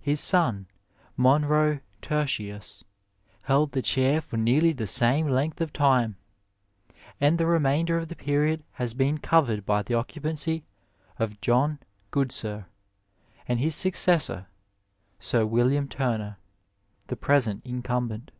His 0.00 0.18
son, 0.20 0.66
Monro 1.16 1.78
tertiuSy 2.02 2.82
held 3.42 3.70
the 3.70 3.82
chair 3.82 4.20
for 4.20 4.36
nearly 4.36 4.72
the 4.72 4.88
same 4.88 5.28
length 5.28 5.60
of 5.60 5.72
time, 5.72 6.16
and 7.20 7.38
the 7.38 7.46
re 7.46 7.60
mainder 7.60 7.96
of 7.96 8.08
the 8.08 8.16
period 8.16 8.64
has 8.72 8.94
been 8.94 9.18
covered 9.18 9.64
by 9.64 9.84
the 9.84 9.94
occupancy 9.94 10.64
of 11.20 11.40
John 11.40 11.78
Gk)odsir, 12.10 12.64
and 13.46 13.60
his 13.60 13.76
successor, 13.76 14.48
Sir 15.20 15.46
William 15.46 15.86
Turner, 15.86 16.38
the 17.06 17.14
present 17.14 17.64
incumbent. 17.64 18.32